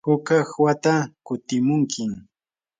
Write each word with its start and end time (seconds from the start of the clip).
hukaq 0.05 0.49
wata 0.63 0.95
kutimunkim. 1.25 2.11